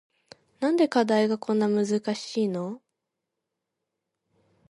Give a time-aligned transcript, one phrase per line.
[0.61, 2.81] なんで課題がこんなに難しいの